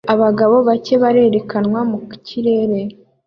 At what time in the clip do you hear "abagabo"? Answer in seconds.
0.13-0.55